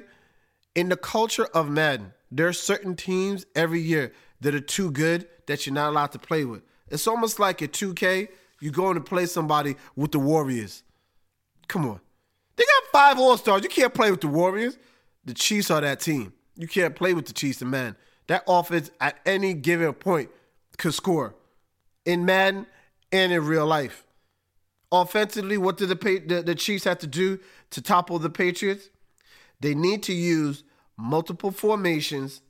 in 0.74 0.88
the 0.88 0.96
culture 0.96 1.46
of 1.46 1.68
Madden, 1.68 2.12
there 2.30 2.46
are 2.46 2.52
certain 2.52 2.94
teams 2.94 3.44
every 3.54 3.80
year 3.80 4.12
that 4.40 4.54
are 4.54 4.60
too 4.60 4.90
good 4.90 5.26
that 5.46 5.66
you're 5.66 5.74
not 5.74 5.90
allowed 5.90 6.12
to 6.12 6.18
play 6.18 6.44
with. 6.44 6.62
It's 6.88 7.06
almost 7.06 7.38
like 7.38 7.62
at 7.62 7.72
2K, 7.72 8.28
you're 8.60 8.72
going 8.72 8.94
to 8.94 9.00
play 9.00 9.26
somebody 9.26 9.76
with 9.96 10.12
the 10.12 10.18
Warriors. 10.18 10.82
Come 11.68 11.86
on. 11.86 12.00
They 12.56 12.64
got 12.64 12.92
five 12.92 13.18
All 13.18 13.36
Stars. 13.36 13.62
You 13.62 13.68
can't 13.68 13.94
play 13.94 14.10
with 14.10 14.20
the 14.20 14.28
Warriors. 14.28 14.78
The 15.24 15.34
Chiefs 15.34 15.70
are 15.70 15.80
that 15.80 16.00
team. 16.00 16.32
You 16.56 16.66
can't 16.66 16.96
play 16.96 17.14
with 17.14 17.26
the 17.26 17.32
Chiefs 17.32 17.62
and 17.62 17.70
man. 17.70 17.96
That 18.26 18.44
offense 18.48 18.90
at 19.00 19.18
any 19.24 19.54
given 19.54 19.92
point 19.92 20.30
could 20.76 20.94
score 20.94 21.34
in 22.04 22.24
Madden 22.24 22.66
and 23.12 23.32
in 23.32 23.44
real 23.44 23.66
life. 23.66 24.04
Offensively, 24.90 25.58
what 25.58 25.76
did 25.76 25.90
the, 25.90 26.22
the, 26.26 26.42
the 26.42 26.54
Chiefs 26.54 26.84
have 26.84 26.98
to 26.98 27.06
do 27.06 27.38
to 27.70 27.82
topple 27.82 28.18
the 28.18 28.30
Patriots? 28.30 28.88
They 29.60 29.74
need 29.74 30.02
to 30.04 30.12
use 30.12 30.64
multiple 30.96 31.50
formations. 31.50 32.40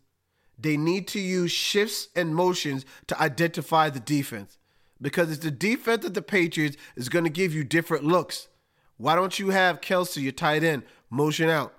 They 0.59 0.77
need 0.77 1.07
to 1.09 1.21
use 1.21 1.53
shifts 1.53 2.09
and 2.17 2.35
motions 2.35 2.85
to 3.07 3.21
identify 3.21 3.91
the 3.91 4.01
defense. 4.01 4.59
Because 5.01 5.31
it's 5.31 5.45
the 5.45 5.53
defense 5.53 6.05
of 6.05 6.15
the 6.15 6.23
Patriots 6.23 6.77
is 6.97 7.09
going 7.09 7.25
to 7.25 7.31
give 7.31 7.55
you 7.55 7.63
different 7.63 8.05
looks. 8.05 8.49
Why 8.97 9.15
don't 9.15 9.39
you 9.39 9.51
have 9.51 9.81
Kelce, 9.81 10.21
your 10.21 10.33
tight 10.33 10.65
end, 10.65 10.83
motion 11.09 11.49
out? 11.49 11.73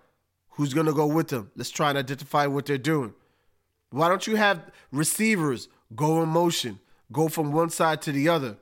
Who's 0.52 0.74
going 0.74 0.86
to 0.86 0.94
go 0.94 1.06
with 1.06 1.28
them? 1.28 1.52
Let's 1.56 1.70
try 1.70 1.90
and 1.90 1.98
identify 1.98 2.48
what 2.48 2.66
they're 2.66 2.78
doing. 2.78 3.14
Why 3.92 4.08
don't 4.08 4.26
you 4.26 4.36
have 4.36 4.72
receivers 4.92 5.68
go 5.96 6.22
in 6.22 6.30
motion, 6.30 6.80
go 7.12 7.28
from 7.28 7.52
one 7.52 7.70
side 7.70 8.02
to 8.04 8.12
the 8.12 8.30
other, 8.30 8.58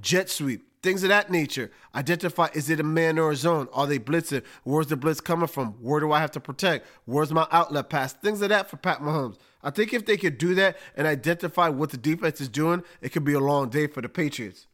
jet 0.00 0.28
sweep, 0.30 0.66
things 0.82 1.02
of 1.02 1.08
that 1.08 1.30
nature. 1.30 1.70
Identify 1.94 2.48
is 2.54 2.70
it 2.70 2.78
a 2.78 2.84
man 2.84 3.18
or 3.18 3.32
a 3.32 3.36
zone? 3.36 3.68
Are 3.72 3.86
they 3.86 3.98
blitzing? 3.98 4.44
Where's 4.62 4.86
the 4.86 4.96
blitz 4.96 5.20
coming 5.20 5.48
from? 5.48 5.72
Where 5.82 6.00
do 6.00 6.12
I 6.12 6.20
have 6.20 6.30
to 6.32 6.40
protect? 6.40 6.86
Where's 7.06 7.32
my 7.32 7.46
outlet 7.50 7.90
pass? 7.90 8.12
Things 8.12 8.40
of 8.42 8.50
that 8.50 8.70
for 8.70 8.76
Pat 8.76 9.00
Mahomes. 9.00 9.36
I 9.66 9.70
think 9.70 9.92
if 9.92 10.06
they 10.06 10.16
could 10.16 10.38
do 10.38 10.54
that 10.54 10.78
and 10.96 11.08
identify 11.08 11.68
what 11.68 11.90
the 11.90 11.96
defense 11.96 12.40
is 12.40 12.48
doing, 12.48 12.84
it 13.00 13.08
could 13.08 13.24
be 13.24 13.32
a 13.32 13.40
long 13.40 13.68
day 13.68 13.88
for 13.88 14.00
the 14.00 14.08
Patriots. 14.08 14.68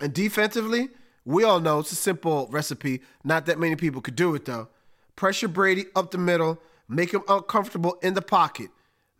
And 0.00 0.12
defensively, 0.12 0.88
we 1.24 1.44
all 1.44 1.60
know 1.60 1.78
it's 1.78 1.92
a 1.92 1.94
simple 1.94 2.48
recipe. 2.50 3.00
Not 3.22 3.46
that 3.46 3.60
many 3.60 3.76
people 3.76 4.00
could 4.00 4.16
do 4.16 4.34
it 4.34 4.44
though. 4.44 4.66
Pressure 5.14 5.46
Brady 5.46 5.84
up 5.94 6.10
the 6.10 6.18
middle, 6.18 6.58
make 6.88 7.14
him 7.14 7.22
uncomfortable 7.28 7.96
in 8.02 8.14
the 8.14 8.22
pocket, 8.22 8.70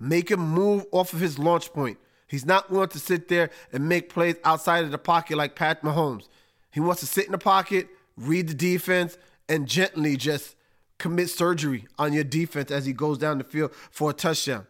make 0.01 0.33
him 0.33 0.41
move 0.41 0.85
off 0.91 1.13
of 1.13 1.21
his 1.21 1.39
launch 1.39 1.73
point. 1.73 1.99
He's 2.27 2.45
not 2.45 2.73
willing 2.73 2.89
to 2.89 2.99
sit 2.99 3.29
there 3.29 3.51
and 3.73 3.89
make 3.89 4.09
plays 4.09 4.35
outside 4.43 4.83
of 4.83 4.91
the 4.91 4.99
pocket 4.99 5.37
like 5.37 5.55
Pat 5.55 5.83
Mahomes. 5.83 6.27
He 6.73 6.81
wants 6.81 7.03
to 7.03 7.07
sit 7.07 7.27
in 7.27 7.33
the 7.33 7.39
pocket, 7.39 7.89
read 8.17 8.49
the 8.49 8.55
defense, 8.55 9.17
and 9.49 9.69
gently 9.69 10.17
just 10.17 10.57
commit 11.01 11.31
surgery 11.31 11.87
on 11.99 12.13
your 12.13 12.25
defense 12.25 12.71
as 12.71 12.87
he 12.87 12.93
goes 12.93 13.19
down 13.19 13.39
the 13.39 13.45
field 13.45 13.75
for 13.91 14.11
a 14.11 14.13
touchdown. 14.13 14.67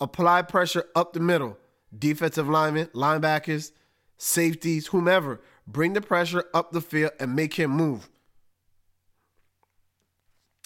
Apply 0.00 0.42
pressure 0.42 0.84
up 0.94 1.12
the 1.12 1.20
middle. 1.20 1.58
Defensive 1.96 2.48
linemen, 2.48 2.86
linebackers, 2.94 3.72
safeties, 4.16 4.88
whomever. 4.88 5.40
Bring 5.66 5.92
the 5.92 6.00
pressure 6.00 6.44
up 6.54 6.72
the 6.72 6.80
field 6.80 7.12
and 7.18 7.34
make 7.34 7.54
him 7.54 7.70
move. 7.70 8.08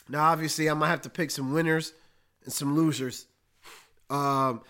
Now, 0.09 0.25
obviously, 0.25 0.69
I'm 0.69 0.79
going 0.79 0.89
to 0.89 0.91
have 0.91 1.03
to 1.03 1.11
pick 1.11 1.31
some 1.31 1.53
winners 1.53 1.95
and 2.45 2.53
some 2.53 2.77
losers. 2.77 3.27
Um, 4.11 4.63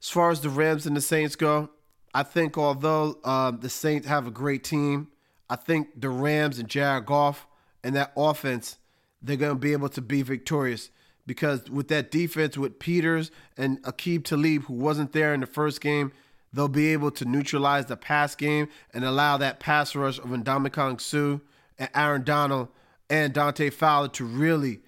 as 0.00 0.08
far 0.08 0.30
as 0.30 0.40
the 0.40 0.48
Rams 0.48 0.86
and 0.86 0.96
the 0.96 1.00
Saints 1.00 1.36
go, 1.36 1.70
I 2.14 2.22
think 2.22 2.58
although 2.58 3.18
uh, 3.22 3.52
the 3.52 3.68
Saints 3.68 4.06
have 4.08 4.26
a 4.26 4.30
great 4.30 4.64
team, 4.64 5.08
I 5.48 5.56
think 5.56 6.00
the 6.00 6.08
Rams 6.08 6.58
and 6.58 6.68
Jared 6.68 7.06
Goff 7.06 7.46
and 7.84 7.94
that 7.96 8.12
offense, 8.16 8.76
they're 9.20 9.36
going 9.36 9.54
to 9.54 9.58
be 9.58 9.72
able 9.72 9.88
to 9.90 10.00
be 10.00 10.22
victorious 10.22 10.90
because 11.26 11.68
with 11.68 11.88
that 11.88 12.10
defense 12.10 12.56
with 12.56 12.78
Peters 12.78 13.30
and 13.56 13.82
Aqib 13.82 14.24
Talib, 14.24 14.64
who 14.64 14.74
wasn't 14.74 15.12
there 15.12 15.34
in 15.34 15.40
the 15.40 15.46
first 15.46 15.80
game, 15.80 16.10
they'll 16.52 16.68
be 16.68 16.92
able 16.92 17.10
to 17.12 17.24
neutralize 17.24 17.86
the 17.86 17.96
pass 17.96 18.34
game 18.34 18.68
and 18.94 19.04
allow 19.04 19.36
that 19.36 19.60
pass 19.60 19.94
rush 19.94 20.18
of 20.18 20.24
Ndamukong 20.24 21.00
Suh 21.00 21.40
and 21.78 21.90
Aaron 21.94 22.24
Donald 22.24 22.68
and 23.10 23.32
Dante 23.32 23.70
Fowler 23.70 24.08
to 24.08 24.24
really 24.24 24.80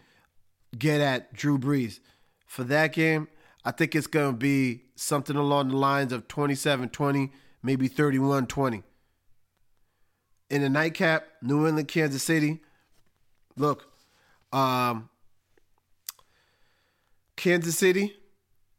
get 0.76 1.00
at 1.00 1.32
Drew 1.34 1.58
Brees. 1.58 2.00
For 2.46 2.64
that 2.64 2.92
game, 2.92 3.28
I 3.64 3.70
think 3.70 3.94
it's 3.94 4.06
going 4.06 4.32
to 4.32 4.38
be 4.38 4.84
something 4.96 5.36
along 5.36 5.68
the 5.68 5.76
lines 5.76 6.12
of 6.12 6.26
27 6.26 6.88
20, 6.88 7.30
maybe 7.62 7.86
31 7.88 8.46
20. 8.46 8.82
In 10.48 10.62
the 10.62 10.68
nightcap, 10.68 11.26
New 11.42 11.66
England, 11.66 11.88
Kansas 11.88 12.22
City. 12.22 12.60
Look, 13.56 13.89
um, 14.52 15.08
Kansas 17.36 17.78
City, 17.78 18.14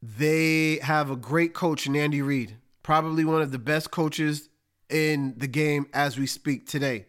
they 0.02 0.78
have 0.78 1.10
a 1.10 1.16
great 1.16 1.54
coach 1.54 1.88
Andy 1.88 2.22
Reid, 2.22 2.56
probably 2.84 3.26
one 3.26 3.42
of 3.42 3.52
the 3.52 3.60
best 3.60 3.92
coaches 3.92 4.50
in 4.90 5.36
the 5.38 5.48
game 5.48 5.88
as 5.94 6.18
we 6.18 6.28
speak 6.28 6.68
today. 6.68 7.06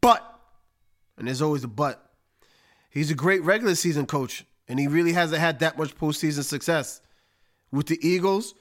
But, 0.00 0.22
and 1.16 1.26
there's 1.26 1.42
always 1.42 1.64
a 1.64 1.68
but, 1.68 2.10
he's 2.90 3.10
a 3.10 3.14
great 3.14 3.42
regular 3.42 3.74
season 3.74 4.06
coach 4.06 4.44
and 4.68 4.78
he 4.78 4.86
really 4.86 5.12
hasn't 5.12 5.40
had 5.40 5.58
that 5.60 5.76
much 5.76 5.96
postseason 5.96 6.44
success. 6.44 7.00
With 7.72 7.86
the 7.86 7.98
Eagles, 8.06 8.54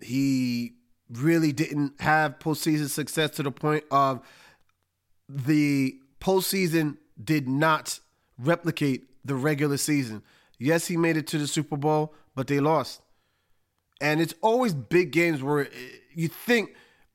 he 0.00 0.74
really 1.10 1.52
didn't 1.52 2.00
have 2.00 2.38
postseason 2.38 2.88
success 2.88 3.30
to 3.30 3.42
the 3.42 3.50
point 3.50 3.84
of 3.90 4.20
the 5.28 5.98
postseason 6.20 6.98
did 7.22 7.48
not 7.48 8.00
replicate 8.38 9.08
the 9.24 9.34
regular 9.34 9.76
season. 9.76 10.22
Yes, 10.58 10.86
he 10.86 10.96
made 10.96 11.16
it 11.16 11.26
to 11.28 11.38
the 11.38 11.46
Super 11.46 11.76
Bowl, 11.76 12.14
but 12.34 12.46
they 12.46 12.60
lost. 12.60 13.00
And 14.00 14.20
it's 14.20 14.34
always 14.40 14.74
big 14.74 15.10
games 15.10 15.42
where 15.42 15.66
eh, 15.66 15.68
you 16.14 16.28
think 16.28 16.74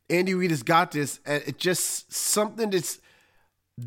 Andy 0.10 0.34
Reid 0.34 0.52
has 0.52 0.64
got 0.64 0.92
this, 0.92 1.20
and 1.26 1.44
it 1.46 1.58
just 1.58 2.14
something 2.14 2.70
that 2.72 2.98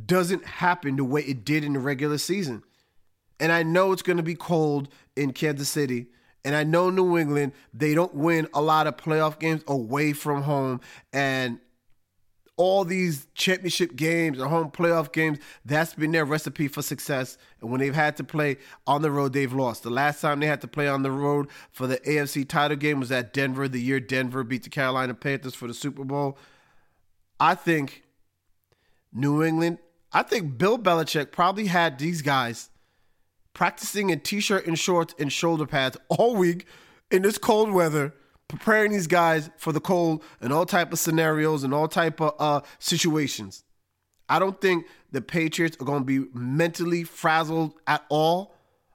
doesn't 0.06 0.44
happen 0.44 0.96
the 0.96 1.04
way 1.04 1.22
it 1.22 1.44
did 1.44 1.64
in 1.64 1.74
the 1.74 1.78
regular 1.78 2.18
season. 2.18 2.62
And 3.38 3.52
I 3.52 3.62
know 3.62 3.92
it's 3.92 4.02
going 4.02 4.16
to 4.16 4.22
be 4.22 4.34
cold 4.34 4.88
in 5.14 5.32
Kansas 5.32 5.68
City. 5.68 6.06
And 6.44 6.54
I 6.54 6.64
know 6.64 6.90
New 6.90 7.18
England, 7.18 7.52
they 7.74 7.92
don't 7.92 8.14
win 8.14 8.48
a 8.54 8.62
lot 8.62 8.86
of 8.86 8.96
playoff 8.96 9.38
games 9.38 9.62
away 9.66 10.12
from 10.12 10.42
home. 10.42 10.80
And 11.12 11.58
all 12.56 12.84
these 12.84 13.26
championship 13.34 13.96
games 13.96 14.38
or 14.38 14.48
home 14.48 14.70
playoff 14.70 15.12
games, 15.12 15.38
that's 15.64 15.94
been 15.94 16.12
their 16.12 16.24
recipe 16.24 16.68
for 16.68 16.80
success. 16.82 17.36
And 17.60 17.70
when 17.70 17.80
they've 17.80 17.94
had 17.94 18.16
to 18.16 18.24
play 18.24 18.56
on 18.86 19.02
the 19.02 19.10
road, 19.10 19.34
they've 19.34 19.52
lost. 19.52 19.82
The 19.82 19.90
last 19.90 20.20
time 20.20 20.40
they 20.40 20.46
had 20.46 20.62
to 20.62 20.68
play 20.68 20.88
on 20.88 21.02
the 21.02 21.10
road 21.10 21.48
for 21.70 21.86
the 21.86 21.98
AFC 21.98 22.48
title 22.48 22.76
game 22.76 22.98
was 22.98 23.12
at 23.12 23.32
Denver, 23.32 23.68
the 23.68 23.80
year 23.80 24.00
Denver 24.00 24.42
beat 24.42 24.62
the 24.62 24.70
Carolina 24.70 25.14
Panthers 25.14 25.54
for 25.54 25.68
the 25.68 25.74
Super 25.74 26.04
Bowl. 26.04 26.38
I 27.38 27.54
think 27.54 28.04
New 29.12 29.42
England, 29.42 29.78
I 30.12 30.22
think 30.22 30.56
Bill 30.56 30.78
Belichick 30.78 31.32
probably 31.32 31.66
had 31.66 31.98
these 31.98 32.22
guys 32.22 32.70
practicing 33.52 34.10
in 34.10 34.20
t-shirt 34.20 34.66
and 34.66 34.78
shorts 34.78 35.14
and 35.18 35.30
shoulder 35.30 35.66
pads 35.66 35.96
all 36.08 36.36
week 36.36 36.66
in 37.10 37.22
this 37.22 37.36
cold 37.38 37.70
weather 37.70 38.14
preparing 38.48 38.92
these 38.92 39.06
guys 39.06 39.50
for 39.56 39.72
the 39.72 39.80
cold 39.80 40.22
and 40.40 40.52
all 40.52 40.66
type 40.66 40.92
of 40.92 40.98
scenarios 40.98 41.64
and 41.64 41.74
all 41.74 41.88
type 41.88 42.20
of 42.20 42.34
uh, 42.38 42.60
situations. 42.78 43.64
I 44.28 44.38
don't 44.38 44.60
think 44.60 44.86
the 45.12 45.20
patriots 45.20 45.76
are 45.80 45.84
going 45.84 46.00
to 46.00 46.04
be 46.04 46.28
mentally 46.32 47.04
frazzled 47.04 47.74
at 47.86 48.04
all. 48.08 48.54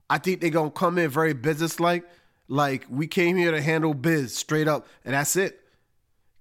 I 0.10 0.17
think 0.17 0.41
they're 0.41 0.50
going 0.50 0.72
to 0.72 0.77
come 0.77 0.98
in 0.98 1.10
very 1.10 1.34
businesslike. 1.34 2.03
Like 2.48 2.86
we 2.89 3.08
came 3.08 3.38
here 3.38 3.51
to 3.51 3.62
handle 3.62 3.93
biz 3.93 4.36
straight 4.36 4.67
up 4.67 4.88
and 5.05 5.13
that's 5.13 5.36
it. 5.36 5.60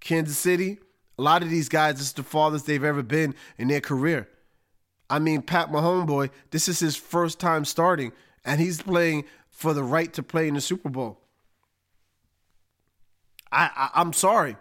Kansas 0.01 0.39
city 0.39 0.79
a 1.21 1.23
lot 1.23 1.43
of 1.43 1.51
these 1.51 1.69
guys 1.69 2.01
is 2.01 2.15
the 2.15 2.23
farthest 2.23 2.65
they've 2.65 2.83
ever 2.83 3.03
been 3.03 3.35
in 3.59 3.69
their 3.69 3.83
career. 3.83 4.27
I 5.11 5.19
mean, 5.19 5.43
Pat 5.43 5.71
Mahomes, 5.71 6.07
boy, 6.07 6.31
this 6.51 6.67
is 6.67 6.81
his 6.81 6.97
first 6.97 7.39
time 7.39 7.67
starting, 7.67 8.13
and 8.43 8.59
he's 8.59 8.81
playing 8.81 9.27
for 9.51 9.75
the 9.75 9.83
right 9.83 10.11
to 10.15 10.23
play 10.23 10.49
in 10.49 10.55
the 10.55 10.63
Super 10.63 10.89
Bowl. 10.89 11.20
I, 13.53 13.91
I 13.95 14.01
am 14.01 14.13
sorry, 14.13 14.57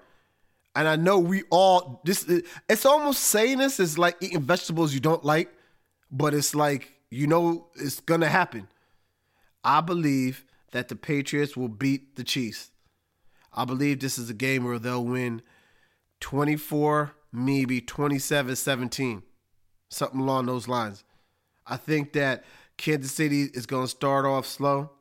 and 0.75 0.87
I 0.87 0.95
know 0.95 1.19
we 1.19 1.43
all 1.49 2.01
this. 2.05 2.29
It's 2.69 2.85
almost 2.85 3.23
saying 3.23 3.59
this 3.59 3.79
is 3.79 3.97
like 3.97 4.17
eating 4.21 4.41
vegetables 4.41 4.93
you 4.93 4.99
don't 4.99 5.23
like, 5.23 5.53
but 6.11 6.33
it's 6.33 6.55
like 6.55 6.93
you 7.09 7.27
know 7.27 7.67
it's 7.75 7.99
gonna 7.99 8.29
happen. 8.29 8.67
I 9.63 9.81
believe 9.81 10.45
that 10.71 10.87
the 10.87 10.95
Patriots 10.95 11.57
will 11.57 11.67
beat 11.67 12.15
the 12.15 12.23
Chiefs. 12.23 12.71
I 13.53 13.65
believe 13.65 13.99
this 13.99 14.17
is 14.17 14.29
a 14.29 14.33
game 14.33 14.63
where 14.63 14.79
they'll 14.79 15.03
win 15.03 15.41
24, 16.19 17.13
maybe 17.31 17.81
27 17.81 18.55
17 18.55 19.23
something 19.89 20.19
along 20.19 20.45
those 20.45 20.67
lines. 20.67 21.03
I 21.65 21.77
think 21.77 22.13
that 22.13 22.43
Kansas 22.77 23.11
City 23.11 23.43
is 23.43 23.65
going 23.65 23.85
to 23.85 23.89
start 23.89 24.25
off 24.25 24.45
slow. 24.45 24.91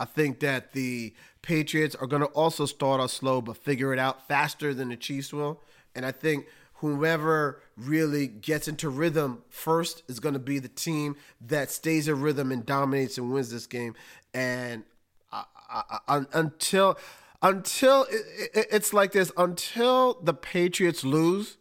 I 0.00 0.06
think 0.06 0.40
that 0.40 0.72
the 0.72 1.14
Patriots 1.42 1.94
are 1.94 2.08
going 2.08 2.22
to 2.22 2.28
also 2.30 2.66
start 2.66 3.00
off 3.00 3.12
slow, 3.12 3.42
but 3.42 3.58
figure 3.58 3.92
it 3.92 4.00
out 4.00 4.26
faster 4.28 4.74
than 4.74 4.90
the 4.90 4.96
Chiefs 4.96 5.32
will. 5.32 5.62
And 5.94 6.06
I 6.06 6.12
think 6.12 6.46
whoever 6.76 7.62
really 7.76 8.28
gets 8.28 8.68
into 8.68 8.90
rhythm 8.90 9.44
first 9.50 10.02
is 10.08 10.20
going 10.20 10.34
to 10.34 10.40
be 10.40 10.58
the 10.58 10.68
team 10.68 11.16
that 11.42 11.70
stays 11.70 12.08
in 12.08 12.22
rhythm 12.22 12.52
and 12.52 12.66
dominates 12.66 13.18
and 13.18 13.32
wins 13.32 13.50
this 13.50 13.68
game. 13.68 13.94
And 14.34 14.84
I, 15.32 15.44
I, 15.70 15.98
I, 16.08 16.22
until 16.34 16.98
until 17.42 18.04
it, 18.04 18.50
it, 18.54 18.66
it's 18.72 18.92
like 18.94 19.12
this, 19.12 19.32
until 19.36 20.14
the 20.22 20.34
Patriots 20.34 21.04
lose, 21.04 21.58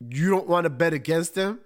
you 0.00 0.30
don't 0.30 0.48
want 0.48 0.64
to 0.64 0.70
bet 0.70 0.92
against 0.92 1.34
them 1.34 1.60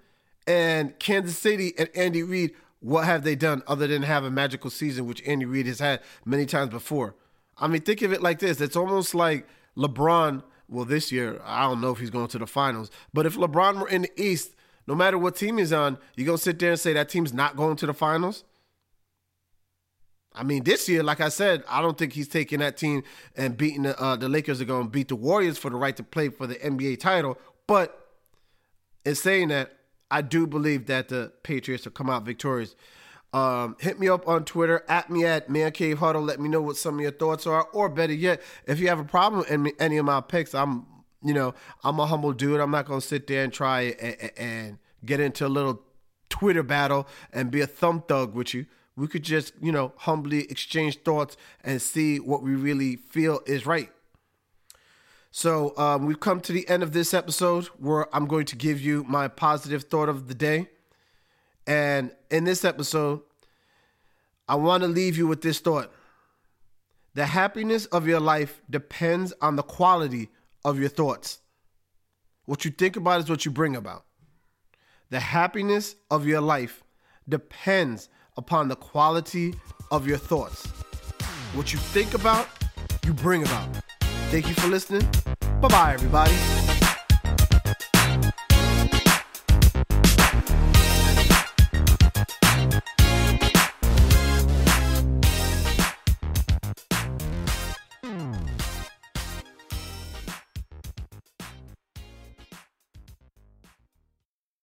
And 0.47 0.97
Kansas 0.99 1.37
City 1.37 1.73
and 1.77 1.89
Andy 1.95 2.23
Reid, 2.23 2.53
what 2.79 3.05
have 3.05 3.23
they 3.23 3.35
done 3.35 3.63
other 3.67 3.87
than 3.87 4.03
have 4.03 4.23
a 4.23 4.31
magical 4.31 4.69
season, 4.69 5.07
which 5.07 5.21
Andy 5.25 5.45
Reid 5.45 5.65
has 5.67 5.79
had 5.79 6.01
many 6.25 6.45
times 6.45 6.69
before? 6.69 7.15
I 7.57 7.67
mean, 7.67 7.81
think 7.81 8.01
of 8.01 8.13
it 8.13 8.21
like 8.21 8.39
this: 8.39 8.61
it's 8.61 8.75
almost 8.75 9.15
like 9.15 9.47
LeBron. 9.77 10.43
Well, 10.69 10.85
this 10.85 11.11
year 11.11 11.39
I 11.45 11.63
don't 11.63 11.79
know 11.79 11.91
if 11.91 11.99
he's 11.99 12.09
going 12.09 12.27
to 12.27 12.37
the 12.37 12.47
finals, 12.47 12.91
but 13.13 13.25
if 13.25 13.35
LeBron 13.35 13.79
were 13.79 13.87
in 13.87 14.03
the 14.03 14.21
East, 14.21 14.55
no 14.85 14.95
matter 14.95 15.17
what 15.17 15.35
team 15.35 15.57
he's 15.57 15.73
on, 15.73 15.97
you 16.15 16.25
gonna 16.25 16.37
sit 16.37 16.59
there 16.59 16.71
and 16.71 16.79
say 16.79 16.93
that 16.93 17.09
team's 17.09 17.33
not 17.33 17.55
going 17.55 17.77
to 17.77 17.85
the 17.85 17.93
finals? 17.93 18.43
I 20.37 20.43
mean, 20.43 20.63
this 20.63 20.87
year, 20.87 21.01
like 21.01 21.19
I 21.19 21.29
said, 21.29 21.63
I 21.67 21.81
don't 21.81 21.97
think 21.97 22.13
he's 22.13 22.27
taking 22.27 22.59
that 22.59 22.77
team 22.77 23.03
and 23.35 23.57
beating 23.57 23.83
the, 23.83 23.99
uh, 23.99 24.15
the 24.15 24.29
Lakers 24.29 24.61
are 24.61 24.65
going 24.65 24.83
to 24.83 24.89
beat 24.89 25.07
the 25.07 25.15
Warriors 25.15 25.57
for 25.57 25.71
the 25.71 25.75
right 25.75 25.95
to 25.97 26.03
play 26.03 26.29
for 26.29 26.45
the 26.45 26.55
NBA 26.55 26.99
title. 26.99 27.39
But 27.65 28.07
in 29.03 29.15
saying 29.15 29.47
that, 29.47 29.76
I 30.09 30.21
do 30.21 30.47
believe 30.47 30.87
that 30.87 31.09
the 31.09 31.31
Patriots 31.43 31.85
will 31.85 31.91
come 31.91 32.09
out 32.09 32.23
victorious. 32.23 32.75
Um, 33.33 33.75
hit 33.79 33.99
me 33.99 34.07
up 34.07 34.27
on 34.27 34.45
Twitter 34.45 34.83
at 34.87 35.09
me 35.09 35.25
at 35.25 35.49
Man 35.49 35.71
Cave 35.71 35.99
Huddle. 35.99 36.21
Let 36.21 36.39
me 36.39 36.47
know 36.49 36.61
what 36.61 36.77
some 36.77 36.95
of 36.95 37.01
your 37.01 37.11
thoughts 37.11 37.45
are, 37.45 37.67
or 37.73 37.89
better 37.89 38.13
yet, 38.13 38.41
if 38.65 38.79
you 38.79 38.87
have 38.87 38.99
a 38.99 39.03
problem 39.03 39.45
with 39.63 39.73
any 39.79 39.97
of 39.97 40.05
my 40.05 40.21
picks, 40.21 40.55
I'm 40.55 40.85
you 41.23 41.33
know 41.33 41.53
I'm 41.83 41.99
a 41.99 42.05
humble 42.05 42.31
dude. 42.31 42.59
I'm 42.61 42.71
not 42.71 42.85
gonna 42.85 43.01
sit 43.01 43.27
there 43.27 43.43
and 43.43 43.51
try 43.51 43.95
and, 43.99 44.31
and 44.37 44.77
get 45.05 45.19
into 45.19 45.45
a 45.45 45.49
little 45.49 45.81
Twitter 46.29 46.63
battle 46.63 47.07
and 47.33 47.51
be 47.51 47.61
a 47.61 47.67
thumb 47.67 48.03
thug 48.07 48.33
with 48.33 48.53
you 48.53 48.65
we 48.97 49.07
could 49.07 49.23
just, 49.23 49.53
you 49.61 49.71
know, 49.71 49.93
humbly 49.95 50.49
exchange 50.49 50.97
thoughts 51.03 51.37
and 51.63 51.81
see 51.81 52.19
what 52.19 52.41
we 52.41 52.55
really 52.55 52.95
feel 52.95 53.41
is 53.45 53.65
right. 53.65 53.91
So 55.37 55.77
um, 55.77 56.07
we've 56.07 56.19
come 56.19 56.41
to 56.41 56.51
the 56.51 56.67
end 56.67 56.81
of 56.81 56.93
this 56.93 57.13
episode 57.13 57.65
where 57.77 58.07
I'm 58.11 58.25
going 58.25 58.47
to 58.47 58.55
give 58.55 58.81
you 58.81 59.03
my 59.07 59.27
positive 59.27 59.83
thought 59.83 60.09
of 60.09 60.27
the 60.27 60.33
day. 60.33 60.67
And 61.67 62.09
in 62.31 62.43
this 62.43 62.65
episode, 62.65 63.21
I 64.47 64.55
want 64.55 64.81
to 64.81 64.87
leave 64.87 65.15
you 65.15 65.27
with 65.27 65.43
this 65.43 65.59
thought 65.59 65.93
the 67.13 67.27
happiness 67.27 67.85
of 67.85 68.07
your 68.07 68.19
life 68.19 68.63
depends 68.67 69.31
on 69.39 69.57
the 69.57 69.61
quality 69.61 70.29
of 70.65 70.79
your 70.79 70.89
thoughts. 70.89 71.37
What 72.45 72.65
you 72.65 72.71
think 72.71 72.95
about 72.95 73.19
is 73.19 73.29
what 73.29 73.45
you 73.45 73.51
bring 73.51 73.75
about. 73.75 74.05
The 75.11 75.19
happiness 75.19 75.97
of 76.09 76.25
your 76.25 76.41
life 76.41 76.83
depends 77.29 78.09
upon 78.37 78.69
the 78.69 78.75
quality 78.75 79.53
of 79.91 80.07
your 80.07 80.17
thoughts. 80.17 80.65
What 81.53 81.73
you 81.73 81.77
think 81.77 82.15
about, 82.15 82.49
you 83.05 83.13
bring 83.13 83.43
about. 83.43 83.83
Thank 84.29 84.49
you 84.49 84.53
for 84.55 84.67
listening. 84.67 85.07
Bye 85.61 85.67
bye, 85.69 85.93
everybody. 85.93 86.66